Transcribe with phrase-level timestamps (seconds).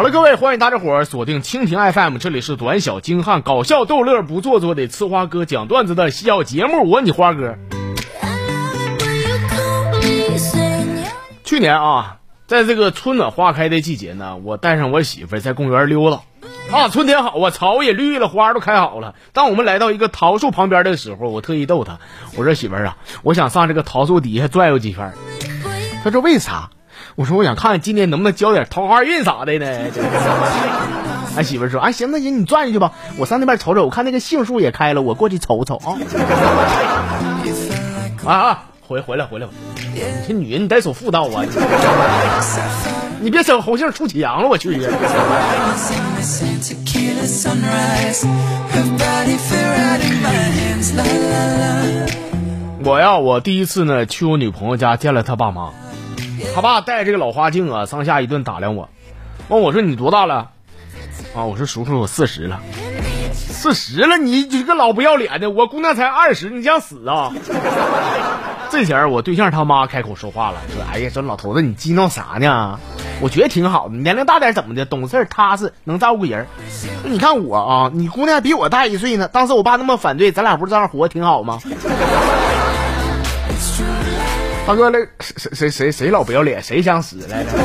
[0.00, 7.54] 好了，各位，欢迎大家伙儿锁定蜻蜓 FM，这里是短小精悍、搞笑逗乐、不做作的吃花哥讲段子的小节目，我你花哥。
[11.44, 12.16] 去年啊，
[12.46, 16.22] 在这个春暖花开的季节呢，我带上我媳妇在公园溜达。
[16.74, 19.14] 啊，春天好啊，草也绿了，花都开好了。
[19.34, 21.98] 当我们来到一个桃树旁边的时候，我特意逗她，
[22.38, 25.12] 我说媳妇儿啊，我想上这个桃树底下转悠几圈。
[26.02, 26.70] 她说为啥？
[27.16, 29.66] 我说我想看看今年能不能交点桃花运啥的呢？
[31.36, 35.96] 俺媳妇说：“哎，行那行，你转下去吧，我上那边瞅瞅，我看那个杏树也开了，我过去瞅瞅啊。”
[38.26, 39.52] 啊啊，回回来回来吧，
[39.94, 41.44] 你这女人你得守妇道啊！
[43.20, 44.80] 你别整红杏出墙了，我去！
[52.82, 55.70] 我呀，我第一次呢去我女朋友家见了她爸妈。
[56.54, 58.88] 他爸带这个老花镜啊，上下一顿打量我，
[59.48, 60.50] 问我说：“你多大了？”
[61.34, 62.60] 啊，我说：“叔叔，我四十了。”
[63.32, 65.50] 四十了，你你个老不要脸的！
[65.50, 67.30] 我姑娘才二十，你想死啊？
[68.70, 72.78] 这前儿我对象他妈开口说话了，说：“哎呀，这老头子你激闹啥呢？
[73.20, 74.86] 我觉得挺好的，年龄大点怎么的？
[74.86, 76.46] 懂事踏实，能照顾人。
[77.04, 79.28] 你看我啊，你姑娘比我大一岁呢。
[79.28, 81.58] 当时我爸那么反对，咱俩不是这样活挺好吗？”
[84.66, 87.50] 大哥，那谁谁谁谁老不要脸，谁想死来着？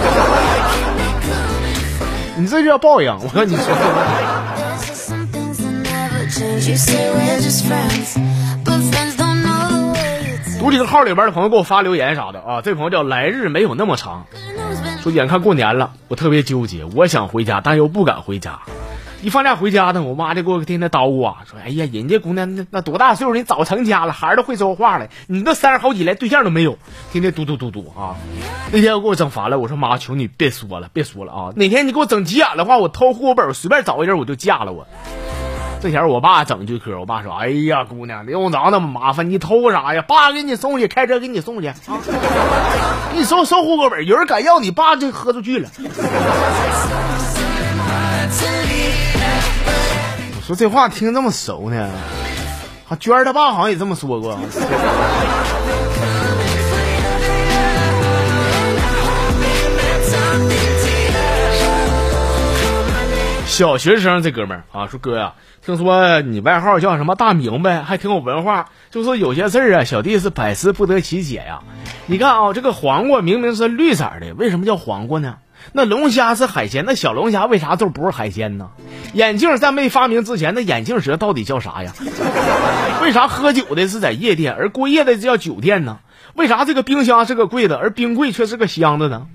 [2.38, 3.14] 你这就叫报应！
[3.14, 3.66] 我跟你说，
[10.60, 14.26] 读这个号里边的朋友给我发留言啥的啊，这朋友叫来日没有那么长，
[15.04, 18.60] 说眼看过年了，我特别纠结，我想回家，但又不敢回家。
[19.22, 26.78] 一放假回家呢，我妈就给我天天叨咕啊，说：“哎呀，人家姑娘那那多大岁数，你早成家了，孩儿都会说话了，你都三十好几连对象都没有，
[27.12, 28.16] 天天嘟嘟嘟嘟啊！”
[28.72, 31.52] 那天我给我整烦了，我说：“妈，求你别说了，别说了啊！
[31.56, 34.86] 哪天你给我整急眼的话，我偷户口本，随便找一人我就嫁了我。”
[35.82, 40.02] 这前我爸整句嗑，我爸说：“哎呀，姑娘，用着那么麻烦，你偷啥呀？
[40.02, 41.76] 爸给你送去，开车给你送去啊！
[43.14, 45.70] 你收收户口本，有人敢要你爸就喝出去了。”
[50.38, 51.90] 我说这话听这么熟呢？
[52.90, 54.38] 啊，娟儿他爸好像也这么说过。
[63.48, 65.34] 小学生这哥们儿啊，说哥呀，
[65.64, 68.70] 听说你外号叫什么大明白，还挺有文化。
[68.92, 71.62] 就说有些事儿啊，小弟是百思不得其解呀。
[72.08, 75.36] 你看啊，这个黄瓜明明是绿色的，为什么叫黄瓜呢？
[75.74, 78.70] 那龙虾是海鲜，那小龙虾为啥就不是海鲜呢？
[79.14, 81.94] 眼镜在没发明之前，那眼镜蛇到底叫啥呀？
[83.02, 86.00] 为啥喝酒的是在夜店，而过夜的叫酒店呢？
[86.36, 89.28] 为啥这个冰箱是个柜子，而冰柜却是个箱子呢？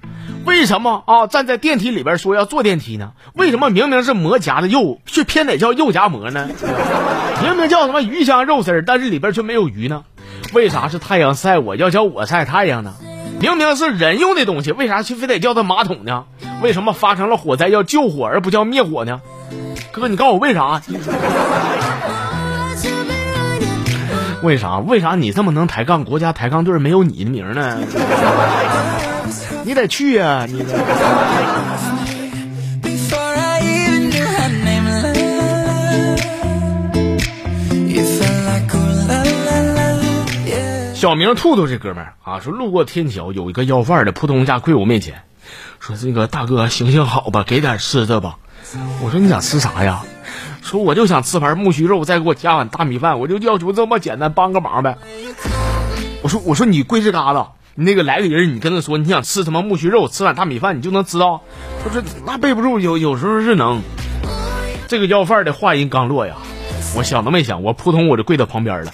[0.45, 1.27] 为什么啊？
[1.27, 3.13] 站在电梯里边说要坐电梯呢？
[3.35, 6.49] 为什么明明是馍夹的肉，却偏得叫肉夹馍呢？
[7.43, 10.05] 明明叫什么鱼香肉丝，但是里边却没有鱼呢？
[10.53, 12.95] 为啥是太阳晒我要叫我晒太阳呢？
[13.41, 16.25] 明明是人用的东西，为啥却非得叫它马桶呢？
[16.61, 19.19] 为什么发生了火灾要救火而不叫灭火呢？
[19.91, 20.83] 哥，你告诉我为啥？
[24.43, 24.79] 为啥？
[24.79, 26.05] 为啥你这么能抬杠？
[26.05, 27.79] 国家抬杠队没有你的名呢？
[29.65, 30.45] 你得去呀！
[30.47, 30.63] 你。
[41.01, 45.23] 小名兔兔这哥们儿啊，说路过天桥，有一个要饭的扑通一下跪我面前，
[45.79, 48.37] 说这个大哥行行好吧，给点吃的吧。
[49.03, 50.03] 我说你想吃啥呀？
[50.61, 54.99] 说我就想吃盘木须肉，再给我加碗大米饭，我就要求这么简单，帮个忙呗。
[56.21, 61.41] 我说我说你跪这嘎达，你那个来个人，你跟他说你想吃什么木须肉，吃碗大米饭，你就能知道。
[61.83, 63.81] 他说那背不住，有有时候是能。
[64.87, 66.35] 这个要饭的话音刚落呀，
[66.95, 68.93] 我想都没想，我扑通我就跪到旁边了。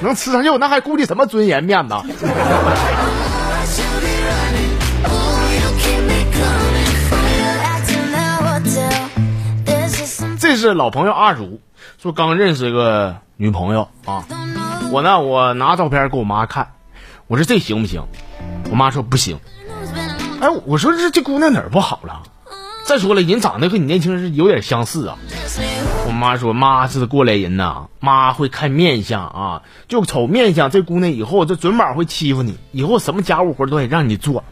[0.00, 1.94] 能吃上肉，那还顾忌什么尊严面子？
[10.40, 11.60] 这是老朋友阿如
[12.00, 14.24] 说刚认识个女朋友啊，
[14.90, 16.72] 我呢我拿照片给我妈看，
[17.26, 18.02] 我说这行不行？
[18.70, 19.38] 我妈说不行。
[20.40, 22.22] 哎，我说这这姑娘哪儿不好了？
[22.86, 25.18] 再说了，人长得和你年轻时有点相似啊。
[26.08, 34.42] 我妈说：“妈是过来人呐，妈会看面相啊，就瞅面相，这姑娘以后这准保会欺负你，以后什么家务活都得让你做。”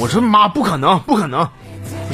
[0.00, 1.48] 我说：“妈，不可能，不可能。”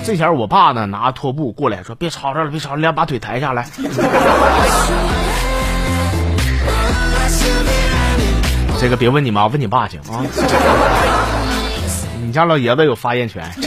[0.04, 3.66] 这前我爸呢拿拖布过来说：“别吵吵了，别吵了，把腿抬下来。”
[8.78, 10.22] 这个别问你妈，问你爸去啊。
[12.20, 13.50] 你家老爷子有发言权。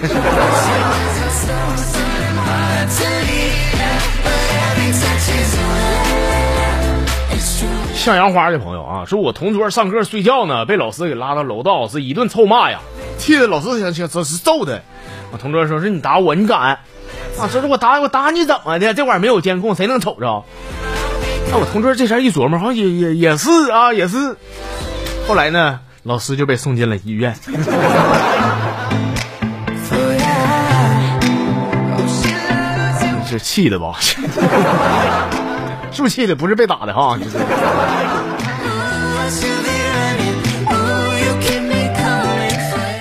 [7.96, 12.80] 向阳花的朋友啊，说我同桌上课睡觉呢，被老师给拉到楼道，是一顿臭骂呀，
[13.20, 14.72] 气得老师想想这是揍他。
[15.32, 16.80] 我同桌说是你打我，你敢？
[17.40, 18.94] 啊，说是我打我打你怎么的？
[18.96, 20.44] 这玩意没有监控，谁能瞅着？
[21.52, 24.36] 那我同桌这前一琢磨，好像也也也是啊，也是。
[25.28, 27.36] 后来呢，老师就被送进了医院。
[33.38, 33.95] 是气的吧？
[35.92, 36.36] 是不是气的？
[36.36, 37.18] 不是被打的哈。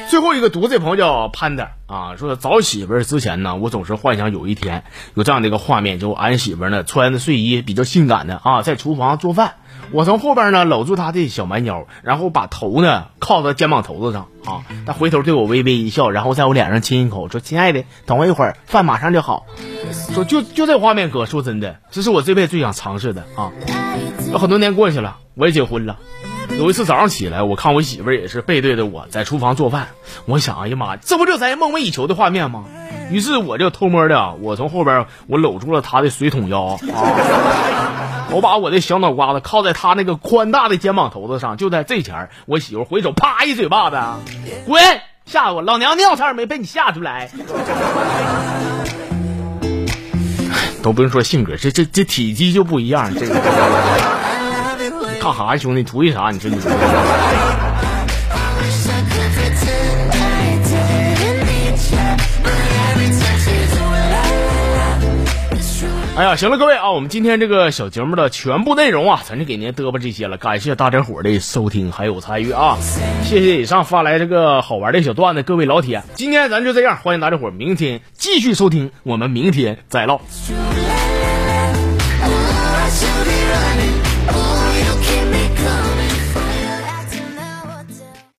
[0.09, 4.85] 最后一个读这朋友叫潘的啊，说找媳妇之前呢，我总是幻想有一天
[5.15, 9.55] 有这样的一个画面，就俺媳妇呢穿着睡衣比较性感的啊，在厨房做饭，
[9.93, 19.47] 我从后边呢搂住她的小蛮腰，然后把头呢靠在肩膀头子上啊，她回头对我微微一笑，然后在我脸上亲一口，说：“亲爱的，等我一会儿，饭马上就好。”
[20.15, 23.51] 说就就这画面，哥说真的，这是我这辈子最想尝试的啊！
[24.31, 25.99] 有很多年过去了，我也结婚了。
[26.57, 29.89] 有一次早上起来，我看我媳妇儿也是背对着我在厨房做饭，
[30.27, 32.65] 我想，哎呀妈，这不就咱梦寐以求的画面吗？
[33.11, 36.79] 于是我就偷摸的，我从后边我搂住了他的水桶腰啊，
[38.31, 43.97] 我把我的小脑瓜子靠在他那个宽大的肩膀头子上，就在这前我媳妇回手啪一嘴巴子，
[44.67, 44.83] 滚，
[45.27, 47.29] 吓我，老娘尿差点没被你吓出来。
[50.83, 53.13] 都不用说性格，这这这体积就不一样。
[53.15, 53.35] 这个，
[55.21, 55.83] 干啥呀，兄弟？
[55.83, 56.31] 图一啥？
[56.31, 56.57] 你说你。
[66.21, 70.37] 哎呀，行了，各位啊，我们今天这个小节目的全部内容啊，咱就给您嘚啵这些了。
[70.37, 72.77] 感谢大家伙的收听还有参与啊！
[73.23, 80.21] 谢谢以上发来这个好玩的小段子，各位老铁，今天咱就这样，欢迎大家伙明天继续收听，我们明天再唠。